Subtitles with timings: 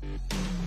[0.00, 0.59] Thank you.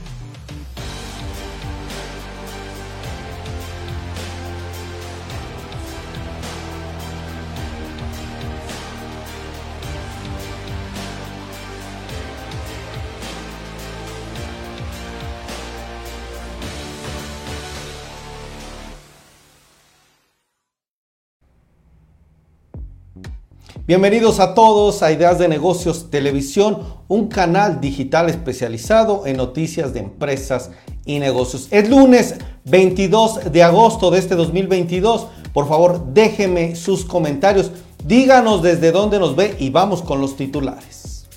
[23.85, 29.99] Bienvenidos a todos a Ideas de Negocios Televisión, un canal digital especializado en noticias de
[29.99, 30.71] empresas
[31.03, 31.67] y negocios.
[31.69, 35.27] Es lunes 22 de agosto de este 2022.
[35.53, 37.71] Por favor, déjenme sus comentarios.
[38.05, 41.27] Díganos desde dónde nos ve y vamos con los titulares.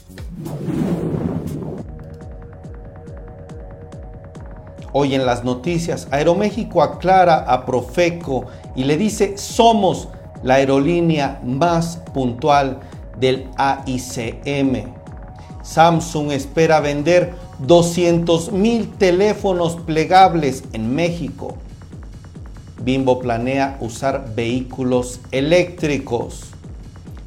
[4.92, 8.45] Hoy en las noticias, Aeroméxico aclara a Profeco
[8.76, 10.10] y le dice somos
[10.46, 12.78] la aerolínea más puntual
[13.18, 14.92] del AICM.
[15.62, 21.57] Samsung espera vender 200 mil teléfonos plegables en México.
[22.80, 26.45] Bimbo planea usar vehículos eléctricos.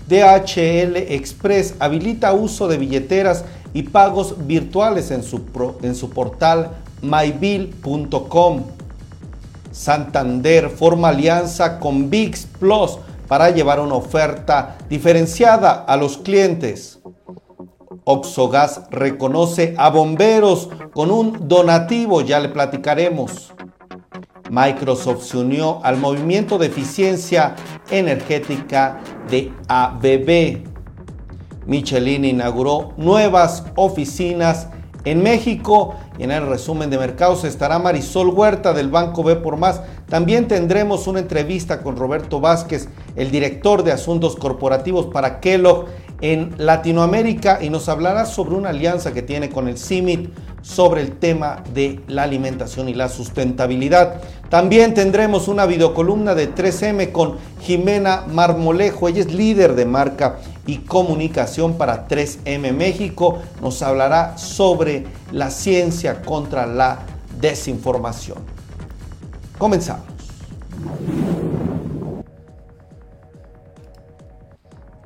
[0.07, 3.43] DHL Express habilita uso de billeteras
[3.73, 5.41] y pagos virtuales en su,
[5.83, 6.71] en su portal
[7.01, 8.63] mybill.com.
[9.71, 12.97] Santander forma alianza con VIX Plus
[13.29, 16.99] para llevar una oferta diferenciada a los clientes.
[18.03, 23.53] Oxogas reconoce a bomberos con un donativo, ya le platicaremos.
[24.49, 27.55] Microsoft se unió al movimiento de eficiencia
[27.91, 28.99] energética
[29.29, 30.63] de ABB.
[31.67, 34.69] Michelin inauguró nuevas oficinas
[35.05, 39.81] en México en el resumen de mercados estará Marisol Huerta del Banco B por Más.
[40.07, 45.85] También tendremos una entrevista con Roberto Vázquez, el director de Asuntos Corporativos para Kellogg
[46.21, 50.29] en Latinoamérica y nos hablará sobre una alianza que tiene con el CIMIT
[50.61, 54.21] sobre el tema de la alimentación y la sustentabilidad.
[54.49, 60.77] También tendremos una videocolumna de 3M con Jimena Marmolejo, ella es líder de marca y
[60.77, 63.39] comunicación para 3M México.
[63.59, 66.99] Nos hablará sobre la ciencia contra la
[67.41, 68.37] desinformación.
[69.57, 70.05] Comenzamos.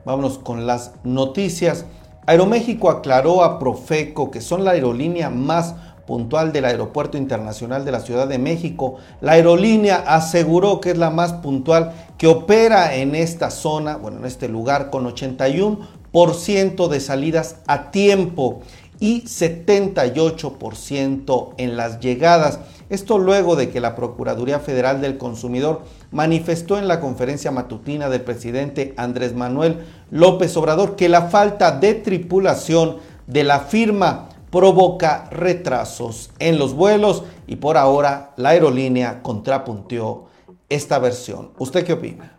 [0.04, 1.86] Vámonos con las noticias.
[2.26, 5.76] Aeroméxico aclaró a Profeco que son la aerolínea más
[6.06, 8.96] puntual del Aeropuerto Internacional de la Ciudad de México.
[9.22, 14.26] La aerolínea aseguró que es la más puntual que opera en esta zona, bueno, en
[14.26, 18.62] este lugar, con 81% de salidas a tiempo
[19.02, 22.62] y 78% en las llegadas.
[22.90, 28.22] Esto luego de que la Procuraduría Federal del Consumidor manifestó en la conferencia matutina del
[28.22, 29.80] presidente Andrés Manuel
[30.10, 37.26] López Obrador que la falta de tripulación de la firma provoca retrasos en los vuelos
[37.48, 40.32] y por ahora la aerolínea contrapunteó
[40.74, 41.52] esta versión.
[41.58, 42.38] ¿Usted qué opina?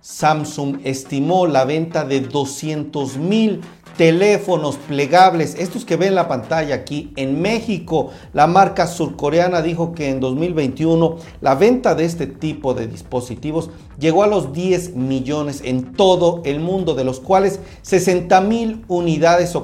[0.00, 3.60] Samsung estimó la venta de 200 mil
[3.96, 8.08] teléfonos plegables, estos que ven en la pantalla aquí en México.
[8.32, 13.68] La marca surcoreana dijo que en 2021 la venta de este tipo de dispositivos
[13.98, 19.54] llegó a los 10 millones en todo el mundo, de los cuales 60 mil unidades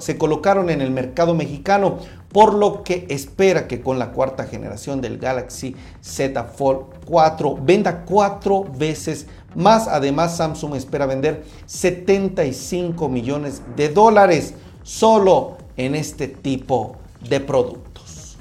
[0.00, 1.98] se colocaron en el mercado mexicano,
[2.34, 8.04] por lo que espera que con la cuarta generación del Galaxy Z Fold 4 venda
[8.04, 9.86] cuatro veces más.
[9.86, 16.96] Además, Samsung espera vender 75 millones de dólares solo en este tipo
[17.28, 18.36] de productos.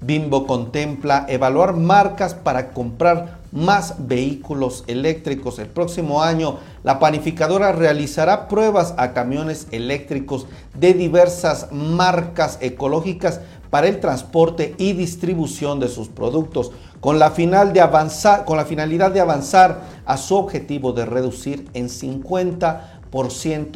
[0.00, 5.58] Bimbo contempla evaluar marcas para comprar más vehículos eléctricos.
[5.58, 13.88] El próximo año, la panificadora realizará pruebas a camiones eléctricos de diversas marcas ecológicas para
[13.88, 19.12] el transporte y distribución de sus productos, con la, final de avanzar, con la finalidad
[19.12, 22.98] de avanzar a su objetivo de reducir en 50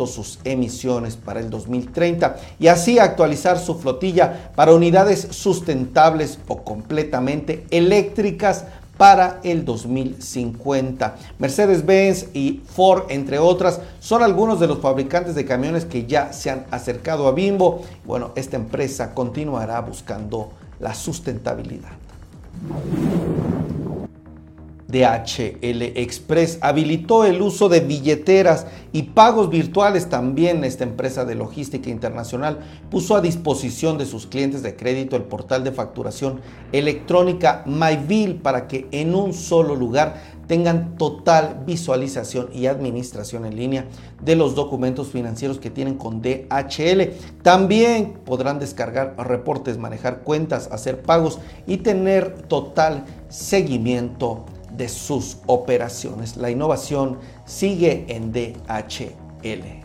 [0.07, 7.65] sus emisiones para el 2030 y así actualizar su flotilla para unidades sustentables o completamente
[7.71, 8.67] eléctricas
[9.03, 11.17] para el 2050.
[11.41, 16.51] Mercedes-Benz y Ford, entre otras, son algunos de los fabricantes de camiones que ya se
[16.51, 17.83] han acercado a Bimbo.
[18.05, 21.91] Bueno, esta empresa continuará buscando la sustentabilidad.
[24.93, 30.65] DHL Express habilitó el uso de billeteras y pagos virtuales también.
[30.65, 32.59] Esta empresa de logística internacional
[32.91, 36.41] puso a disposición de sus clientes de crédito el portal de facturación
[36.73, 43.87] electrónica MyBill para que en un solo lugar tengan total visualización y administración en línea
[44.23, 47.15] de los documentos financieros que tienen con DHL.
[47.43, 54.45] También podrán descargar reportes, manejar cuentas, hacer pagos y tener total seguimiento
[54.77, 56.37] de sus operaciones.
[56.37, 59.83] La innovación sigue en DHL.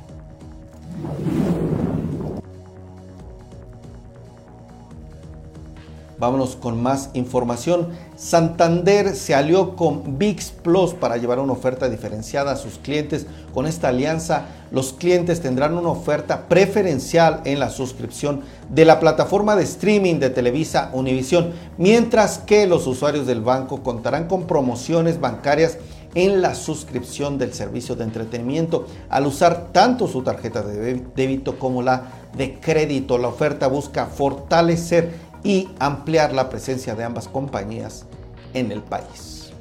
[6.19, 7.90] Vámonos con más información.
[8.16, 13.28] Santander se alió con VIX Plus para llevar una oferta diferenciada a sus clientes.
[13.54, 19.56] Con esta alianza, los clientes tendrán una oferta preferencial en la suscripción de la plataforma
[19.56, 25.78] de streaming de Televisa Univisión, mientras que los usuarios del banco contarán con promociones bancarias
[26.16, 31.84] en la suscripción del servicio de entretenimiento al usar tanto su tarjeta de débito como
[31.84, 33.18] la de crédito.
[33.18, 38.05] La oferta busca fortalecer y ampliar la presencia de ambas compañías
[38.53, 39.53] en el país.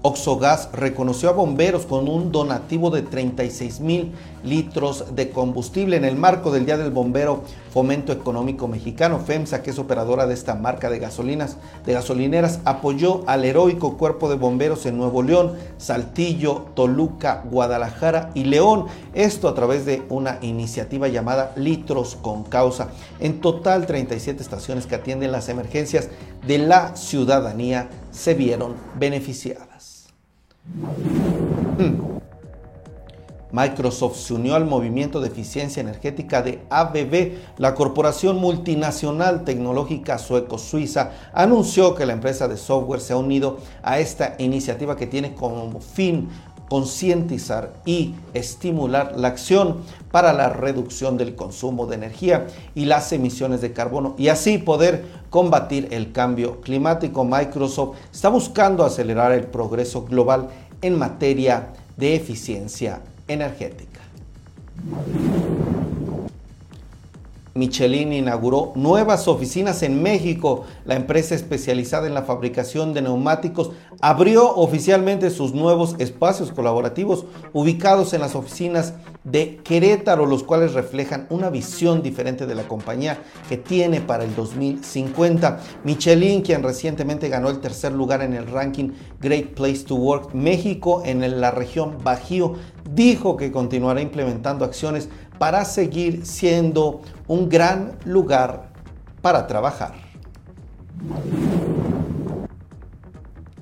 [0.00, 4.12] Oxogas reconoció a bomberos con un donativo de 36 mil
[4.44, 7.42] litros de combustible en el marco del Día del Bombero
[7.72, 9.18] Fomento Económico Mexicano.
[9.18, 14.28] FEMSA, que es operadora de esta marca de gasolinas, de gasolineras, apoyó al heroico cuerpo
[14.30, 18.86] de bomberos en Nuevo León, Saltillo, Toluca, Guadalajara y León.
[19.14, 22.90] Esto a través de una iniciativa llamada Litros con Causa.
[23.18, 26.08] En total, 37 estaciones que atienden las emergencias
[26.46, 29.67] de la ciudadanía se vieron beneficiadas.
[31.78, 32.18] Hmm.
[33.50, 37.38] Microsoft se unió al movimiento de eficiencia energética de ABB.
[37.56, 44.00] La corporación multinacional tecnológica sueco-suiza anunció que la empresa de software se ha unido a
[44.00, 46.28] esta iniciativa que tiene como fin
[46.68, 49.78] concientizar y estimular la acción
[50.10, 55.04] para la reducción del consumo de energía y las emisiones de carbono y así poder
[55.30, 57.24] combatir el cambio climático.
[57.24, 60.48] Microsoft está buscando acelerar el progreso global
[60.82, 64.00] en materia de eficiencia energética.
[67.58, 70.64] Michelin inauguró nuevas oficinas en México.
[70.84, 78.14] La empresa especializada en la fabricación de neumáticos abrió oficialmente sus nuevos espacios colaborativos ubicados
[78.14, 78.94] en las oficinas
[79.24, 83.18] de Querétaro, los cuales reflejan una visión diferente de la compañía
[83.48, 85.60] que tiene para el 2050.
[85.82, 88.90] Michelin, quien recientemente ganó el tercer lugar en el ranking
[89.20, 92.54] Great Place to Work México en la región Bajío,
[92.94, 95.08] dijo que continuará implementando acciones
[95.38, 98.68] para seguir siendo un gran lugar
[99.22, 99.94] para trabajar.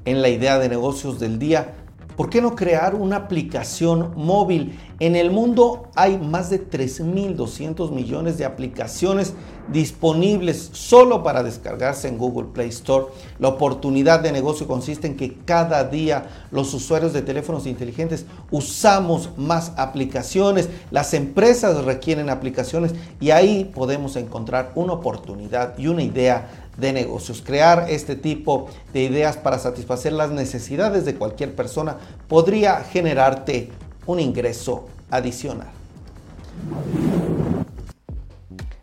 [0.04, 1.74] En la idea de negocios del día,
[2.16, 4.78] ¿por qué no crear una aplicación móvil?
[4.98, 9.34] En el mundo hay más de 3.200 millones de aplicaciones
[9.68, 13.06] disponibles solo para descargarse en Google Play Store.
[13.38, 19.30] La oportunidad de negocio consiste en que cada día los usuarios de teléfonos inteligentes usamos
[19.36, 26.65] más aplicaciones, las empresas requieren aplicaciones y ahí podemos encontrar una oportunidad y una idea
[26.76, 27.42] de negocios.
[27.44, 31.96] Crear este tipo de ideas para satisfacer las necesidades de cualquier persona
[32.28, 33.70] podría generarte
[34.06, 35.68] un ingreso adicional.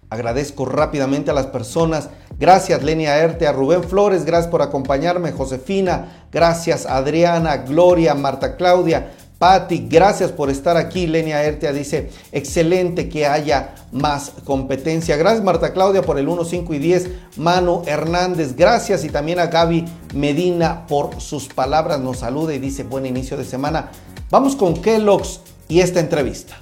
[0.10, 2.10] Agradezco rápidamente a las personas.
[2.38, 9.12] Gracias Lenia Erte, a Rubén Flores, gracias por acompañarme, Josefina, gracias Adriana, Gloria, Marta Claudia,
[9.38, 11.08] Patti, gracias por estar aquí.
[11.08, 15.18] Lenia Ertea dice, excelente que haya más competencia.
[15.18, 17.10] Gracias Marta Claudia por el 1, 5 y 10.
[17.38, 19.04] Manu Hernández, gracias.
[19.04, 22.00] Y también a Gaby Medina por sus palabras.
[22.00, 23.90] Nos saluda y dice, buen inicio de semana.
[24.30, 26.56] Vamos con Kellogg's y esta entrevista.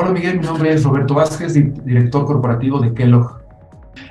[0.00, 3.40] Hola Miguel, mi nombre es Roberto Vázquez, director corporativo de Kellogg.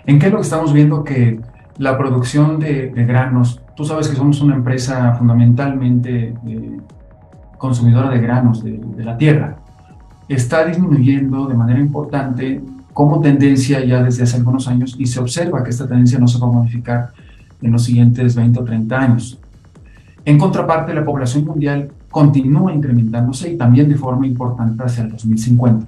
[0.06, 1.40] En Kellogg estamos viendo que
[1.78, 6.78] la producción de, granos, tú sabes que somos una empresa fundamentalmente eh,
[7.60, 9.58] consumidora de granos de, de, la tierra,
[10.28, 12.60] está disminuyendo de manera importante
[12.92, 16.40] como tendencia ya desde hace algunos años y se observa que esta tendencia no se
[16.40, 17.12] va a modificar
[17.62, 19.40] en los siguientes 20 o 30 años.
[20.26, 25.86] En contraparte, la población mundial continúa incrementándose y también de forma importante hacia el 2050.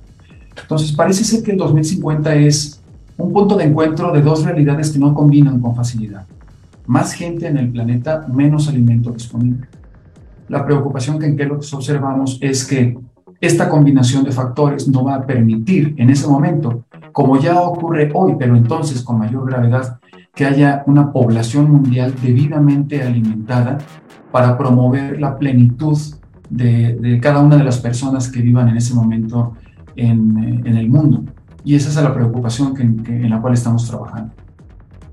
[0.61, 2.79] Entonces, parece ser que el 2050 es
[3.17, 6.25] un punto de encuentro de dos realidades que no combinan con facilidad.
[6.89, 9.67] Más gente en el planeta, menos alimento disponible.
[10.47, 12.97] La preocupación que en que observamos es que
[13.39, 18.37] esta combinación de factores no va a permitir en ese momento, como ya ocurre hoy,
[18.39, 19.99] pero entonces con mayor gravedad,
[20.33, 23.77] que haya una población mundial debidamente alimentada
[24.31, 25.95] para promover la plenitud
[26.49, 29.53] de, cada una de las personas que vivan en ese momento
[29.95, 31.23] en, el mundo.
[31.63, 34.33] Y esa es la preocupación en la cual estamos trabajando.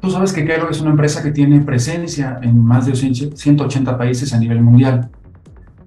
[0.07, 4.33] Tú sabes que Kellogg es una empresa que tiene presencia en más de 180 países
[4.33, 5.09] a nivel mundial.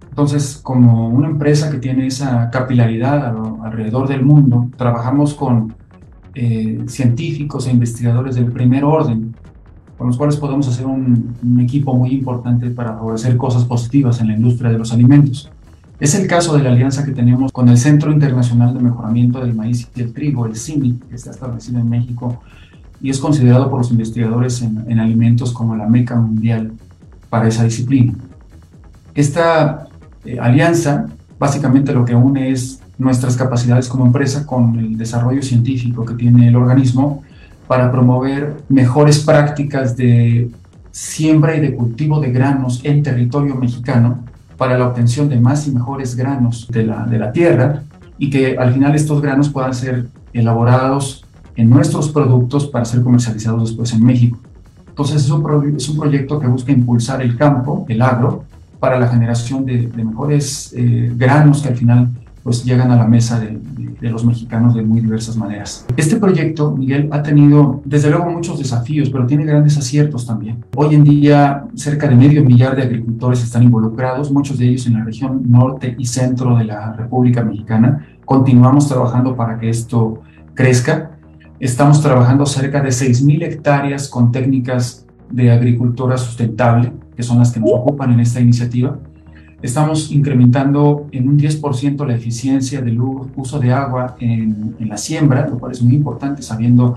[0.10, 3.34] Entonces, como una empresa que tiene esa capilaridad
[3.64, 5.74] alrededor del mundo, trabajamos con
[6.36, 9.34] eh, científicos e investigadores del primer orden,
[9.98, 14.28] con los cuales podemos hacer un, un, equipo muy importante para favorecer cosas positivas en
[14.28, 15.50] la industria de los alimentos.
[15.98, 19.54] Es el caso de la alianza que tenemos con el Centro Internacional de Mejoramiento del
[19.54, 22.42] Maíz y el Trigo, el CIMI, que está establecido en México
[23.02, 26.74] y es considerado por los investigadores en, alimentos como la meca mundial
[27.30, 28.14] para esa disciplina.
[29.16, 29.88] Esta
[30.26, 36.06] eh, alianza básicamente lo que une es nuestras capacidades como empresa con el desarrollo científico
[36.06, 37.24] que tiene el organismo
[37.68, 40.50] para promover mejores prácticas de
[40.92, 44.20] siembra y de cultivo de granos en territorio mexicano
[44.58, 47.84] para la obtención de más y mejores granos de la, de la tierra
[48.18, 51.26] y que al final estos granos puedan ser elaborados
[51.56, 54.40] en nuestros productos para ser comercializados después en México.
[54.88, 58.44] Entonces es un, es un proyecto que busca impulsar el campo, el agro,
[58.80, 62.10] para la generación de, mejores eh, granos que al final
[62.44, 63.60] pues llegan a la mesa de,
[64.00, 65.86] de, los mexicanos de muy diversas maneras.
[65.98, 70.64] Este proyecto, Miguel, ha tenido desde luego muchos desafíos, pero tiene grandes aciertos también.
[70.76, 74.94] Hoy en día cerca de medio millar de agricultores están involucrados, muchos de ellos en
[74.94, 78.08] la región norte y centro de la República Mexicana.
[78.26, 80.22] Continuamos trabajando para que esto
[80.54, 81.09] crezca
[81.60, 87.60] Estamos trabajando cerca de 6.000 hectáreas con técnicas de agricultura sustentable, que son las que
[87.60, 88.98] nos ocupan en esta iniciativa.
[89.62, 95.60] Estamos incrementando en un 10% la eficiencia del uso de agua en, la siembra, lo
[95.60, 96.96] cual es muy importante sabiendo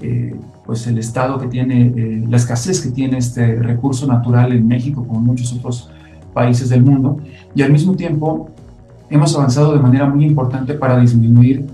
[0.00, 0.34] eh,
[0.64, 5.04] pues el estado que tiene, eh, la escasez que tiene este recurso natural en México,
[5.06, 5.90] como en muchos otros
[6.32, 7.18] países del mundo.
[7.54, 8.48] Y al mismo tiempo
[9.10, 11.66] hemos avanzado de manera muy importante para disminuir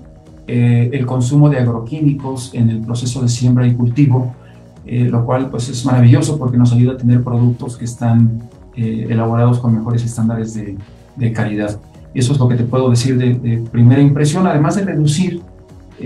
[0.46, 4.34] eh, el consumo de agroquímicos en el proceso de siembra y cultivo,
[4.84, 8.42] eh, lo cual pues es maravilloso porque nos ayuda a tener productos que están
[8.76, 10.76] eh, elaborados con mejores estándares de,
[11.16, 11.80] de, calidad.
[12.12, 15.40] Eso es lo que te puedo decir de, de primera impresión, además de reducir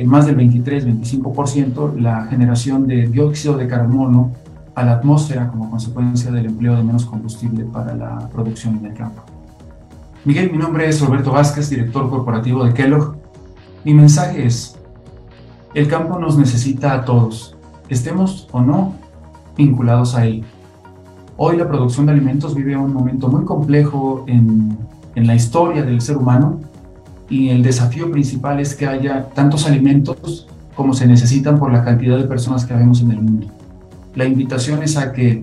[0.04, 4.32] más del 23-25% la generación de dióxido de carbono
[4.74, 8.94] a la atmósfera como consecuencia del empleo de menos combustible para la producción en el
[8.94, 9.22] campo.
[10.24, 13.16] Miguel, mi nombre es Roberto Vázquez, director corporativo de Kellogg
[13.88, 14.76] mi mensaje es,
[15.72, 17.56] el campo nos necesita a todos,
[17.88, 18.92] estemos o no
[19.56, 20.44] vinculados a él.
[21.38, 24.76] Hoy la producción de alimentos vive un momento muy complejo en,
[25.14, 26.60] en la historia del ser humano
[27.30, 32.18] y el desafío principal es que haya tantos alimentos como se necesitan por la cantidad
[32.18, 33.46] de personas que vemos en el mundo.
[34.14, 35.42] La invitación es a que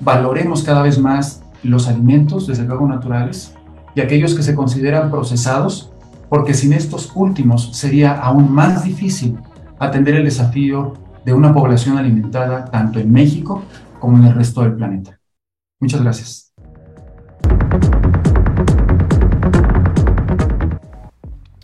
[0.00, 3.52] valoremos cada vez más los alimentos, desde luego naturales,
[3.94, 5.90] y aquellos que se consideran procesados
[6.28, 9.38] porque sin estos últimos sería aún más difícil
[9.78, 13.62] atender el desafío de una población alimentada tanto en México
[13.98, 15.18] como en el resto del planeta.
[15.80, 16.52] Muchas gracias.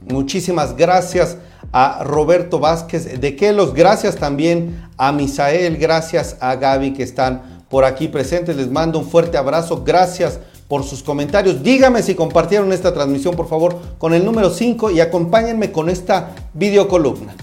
[0.09, 1.39] Muchísimas gracias
[1.73, 7.85] a Roberto Vázquez de Kelos, gracias también a Misael, gracias a Gaby que están por
[7.85, 8.57] aquí presentes.
[8.57, 10.41] Les mando un fuerte abrazo, gracias
[10.71, 11.65] por sus comentarios.
[11.65, 16.31] Dígame si compartieron esta transmisión, por favor, con el número 5 y acompáñenme con esta
[16.55, 17.35] videocolumna.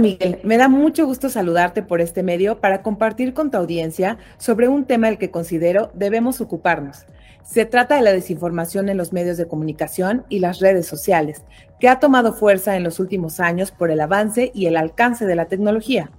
[0.00, 4.68] Miguel, me da mucho gusto saludarte por este medio para compartir con tu audiencia sobre
[4.68, 7.04] un tema del que considero debemos ocuparnos.
[7.42, 11.42] Se trata de la desinformación en los medios de comunicación y las redes sociales,
[11.78, 15.36] que ha tomado fuerza en los últimos años por el avance y el alcance de
[15.36, 16.10] la tecnología.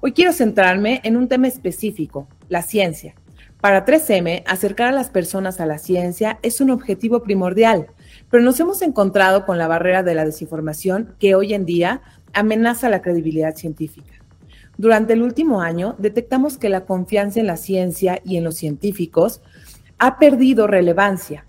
[0.00, 3.16] Hoy quiero centrarme en un tema específico, la ciencia.
[3.60, 7.88] Para 3M, acercar a las personas a la ciencia es un objetivo primordial,
[8.30, 12.00] pero nos hemos encontrado con la barrera de la desinformación que hoy en día
[12.32, 14.12] amenaza la credibilidad científica.
[14.76, 19.42] Durante el último año, detectamos que la confianza en la ciencia y en los científicos
[19.98, 21.44] ha perdido relevancia.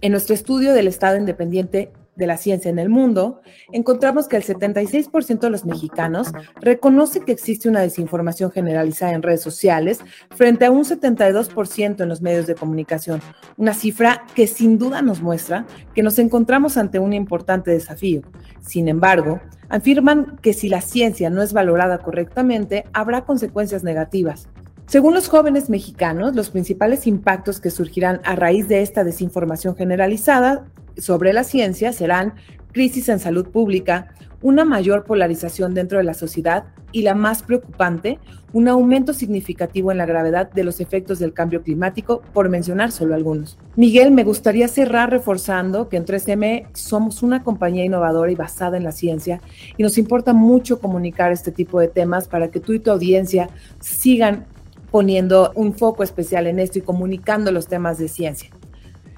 [0.00, 3.40] En nuestro estudio del Estado Independiente de la ciencia en el mundo,
[3.72, 9.42] encontramos que el 76% de los mexicanos reconoce que existe una desinformación generalizada en redes
[9.42, 13.20] sociales frente a un 72% en los medios de comunicación,
[13.56, 18.22] una cifra que sin duda nos muestra que nos encontramos ante un importante desafío.
[18.60, 24.48] Sin embargo, afirman que si la ciencia no es valorada correctamente, habrá consecuencias negativas.
[24.86, 30.66] Según los jóvenes mexicanos, los principales impactos que surgirán a raíz de esta desinformación generalizada
[30.96, 32.34] sobre la ciencia serán
[32.72, 38.18] crisis en salud pública, una mayor polarización dentro de la sociedad y la más preocupante,
[38.52, 43.14] un aumento significativo en la gravedad de los efectos del cambio climático, por mencionar solo
[43.14, 43.58] algunos.
[43.76, 48.84] Miguel, me gustaría cerrar reforzando que en 3M somos una compañía innovadora y basada en
[48.84, 49.40] la ciencia
[49.76, 53.48] y nos importa mucho comunicar este tipo de temas para que tú y tu audiencia
[53.80, 54.46] sigan
[54.90, 58.50] poniendo un foco especial en esto y comunicando los temas de ciencia.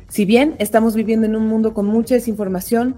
[0.08, 2.96] Si bien estamos viviendo en un mundo con mucha desinformación,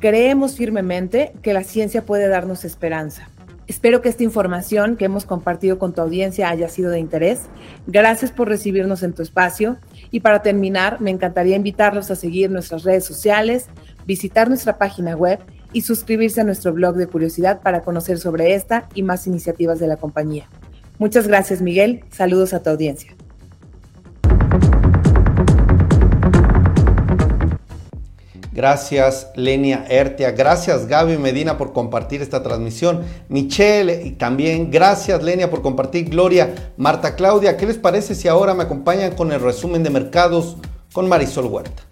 [0.00, 3.28] creemos firmemente que la ciencia puede darnos esperanza.
[3.66, 7.42] Espero que esta información que hemos compartido con tu audiencia haya sido de interés.
[7.86, 9.76] Gracias por recibirnos en tu espacio.
[10.10, 13.66] Y para terminar, me encantaría invitarlos a seguir nuestras redes sociales,
[14.06, 15.38] visitar nuestra página web
[15.72, 19.86] y suscribirse a nuestro blog de curiosidad para conocer sobre esta y más iniciativas de
[19.86, 20.48] la compañía.
[20.98, 22.02] Muchas gracias, Miguel.
[22.10, 23.14] Saludos a tu audiencia.
[28.52, 35.50] Gracias Lenia Ertia, gracias Gaby Medina por compartir esta transmisión, Michelle y también gracias Lenia
[35.50, 39.84] por compartir, Gloria, Marta Claudia, ¿qué les parece si ahora me acompañan con el resumen
[39.84, 40.56] de mercados
[40.92, 41.89] con Marisol Huerta?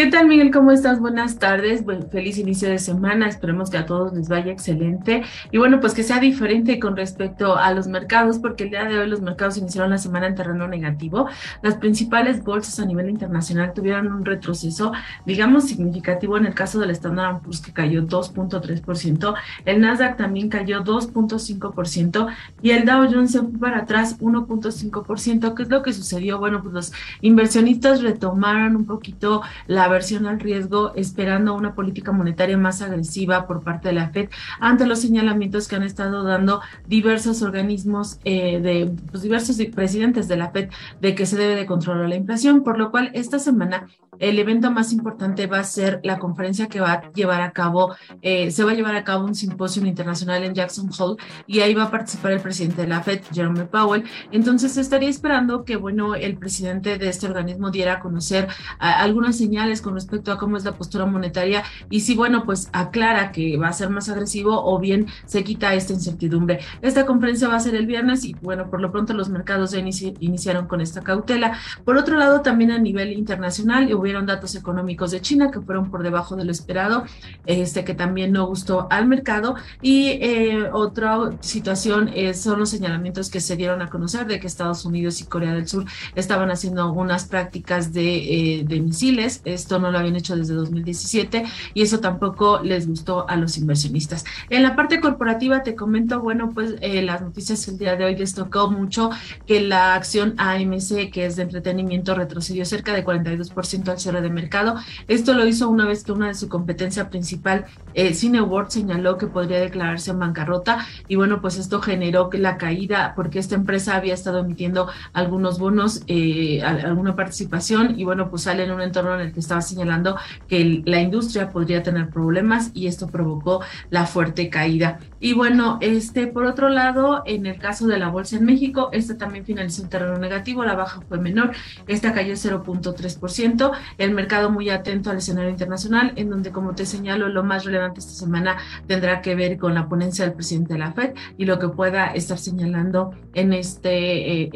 [0.00, 0.50] ¿Qué tal, Miguel?
[0.50, 0.98] ¿Cómo estás?
[0.98, 1.84] Buenas tardes.
[1.84, 3.28] Bueno, feliz inicio de semana.
[3.28, 5.24] Esperemos que a todos les vaya excelente.
[5.52, 8.98] Y bueno, pues que sea diferente con respecto a los mercados, porque el día de
[8.98, 11.28] hoy los mercados iniciaron la semana en terreno negativo.
[11.60, 14.92] Las principales bolsas a nivel internacional tuvieron un retroceso,
[15.26, 19.34] digamos, significativo en el caso del Standard Poor's, que cayó 2.3%.
[19.66, 22.26] El Nasdaq también cayó 2.5%
[22.62, 25.54] y el Dow Jones se fue para atrás 1.5%.
[25.54, 26.38] ¿Qué es lo que sucedió?
[26.38, 32.56] Bueno, pues los inversionistas retomaron un poquito la aversión al riesgo, esperando una política monetaria
[32.56, 37.42] más agresiva por parte de la Fed ante los señalamientos que han estado dando diversos
[37.42, 40.70] organismos eh, de pues, diversos presidentes de la Fed
[41.00, 43.86] de que se debe de controlar la inflación, por lo cual esta semana
[44.20, 47.94] el evento más importante va a ser la conferencia que va a llevar a cabo,
[48.22, 51.74] eh, se va a llevar a cabo un simposio internacional en Jackson Hole y ahí
[51.74, 54.04] va a participar el presidente de la Fed, Jerome Powell.
[54.30, 58.48] Entonces estaría esperando que, bueno, el presidente de este organismo diera a conocer
[58.78, 63.32] algunas señales con respecto a cómo es la postura monetaria y si, bueno, pues aclara
[63.32, 66.60] que va a ser más agresivo o bien se quita esta incertidumbre.
[66.82, 69.78] Esta conferencia va a ser el viernes y, bueno, por lo pronto los mercados ya
[69.78, 71.58] iniciaron con esta cautela.
[71.84, 76.02] Por otro lado, también a nivel internacional, hubieron datos económicos de China que fueron por
[76.02, 77.04] debajo de lo esperado,
[77.46, 79.54] este que también no gustó al mercado.
[79.80, 84.84] Y eh, otra situación son los señalamientos que se dieron a conocer de que Estados
[84.84, 89.42] Unidos y Corea del Sur estaban haciendo unas prácticas de, eh, de misiles.
[89.44, 91.44] Esto no lo habían hecho desde 2017
[91.74, 94.24] y eso tampoco les gustó a los inversionistas.
[94.48, 98.16] En la parte corporativa te comento, bueno, pues eh, las noticias el día de hoy
[98.16, 99.10] les tocó mucho
[99.46, 104.30] que la acción AMC, que es de entretenimiento, retrocedió cerca de 42% al cierre de
[104.30, 104.76] mercado.
[105.08, 109.26] Esto lo hizo una vez que una de su competencia principal, eh, Cineworld, señaló que
[109.26, 114.14] podría declararse en bancarrota y bueno, pues esto generó la caída porque esta empresa había
[114.14, 119.20] estado emitiendo algunos bonos, eh, alguna participación y bueno, pues sale en un entorno en
[119.20, 120.16] el que estaba señalando
[120.48, 124.98] que la industria podría tener problemas y esto provocó la fuerte caída.
[125.18, 129.18] Y bueno, este por otro lado, en el caso de la bolsa en México, esta
[129.18, 131.52] también finalizó en terreno negativo, la baja fue menor,
[131.86, 137.28] esta cayó 0.3%, el mercado muy atento al escenario internacional, en donde, como te señalo,
[137.28, 140.92] lo más relevante esta semana tendrá que ver con la ponencia del presidente de la
[140.92, 144.50] Fed y lo que pueda estar señalando en este, eh,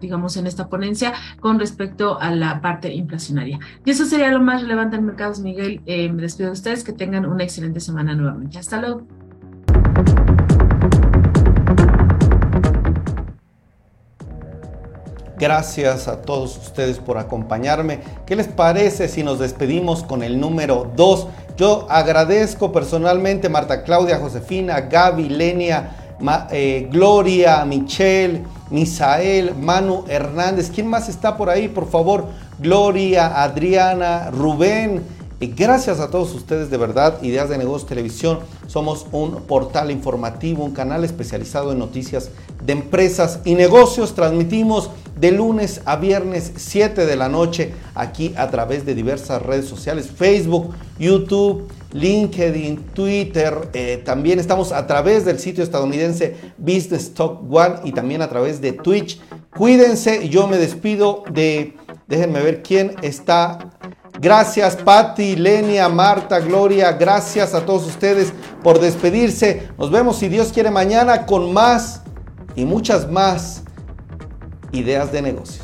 [0.00, 3.58] digamos, en esta ponencia con respecto a la parte inflacionaria.
[3.84, 5.80] Y eso sería lo más relevante en mercados, Miguel.
[5.86, 8.58] Eh, me despido de ustedes, que tengan una excelente semana nuevamente.
[8.58, 9.06] Hasta luego.
[15.42, 17.98] Gracias a todos ustedes por acompañarme.
[18.26, 21.26] ¿Qué les parece si nos despedimos con el número 2?
[21.56, 25.96] Yo agradezco personalmente a Marta Claudia, Josefina, Gaby, Lenia,
[26.52, 30.70] eh, Gloria, Michelle, Misael, Manu Hernández.
[30.72, 31.66] ¿Quién más está por ahí?
[31.66, 32.26] Por favor,
[32.60, 35.02] Gloria, Adriana, Rubén.
[35.40, 38.38] Y gracias a todos ustedes de verdad, Ideas de Negocios Televisión.
[38.72, 42.30] Somos un portal informativo, un canal especializado en noticias
[42.64, 44.14] de empresas y negocios.
[44.14, 44.88] Transmitimos
[45.20, 50.10] de lunes a viernes 7 de la noche aquí a través de diversas redes sociales,
[50.10, 53.68] Facebook, YouTube, LinkedIn, Twitter.
[53.74, 58.62] Eh, también estamos a través del sitio estadounidense Business Talk One y también a través
[58.62, 59.20] de Twitch.
[59.54, 61.76] Cuídense, yo me despido de,
[62.08, 63.70] déjenme ver quién está
[64.22, 68.32] Gracias Patti, Lenia, Marta, Gloria, gracias a todos ustedes
[68.62, 69.68] por despedirse.
[69.76, 72.02] Nos vemos si Dios quiere mañana con más
[72.54, 73.64] y muchas más
[74.70, 75.61] ideas de negocio.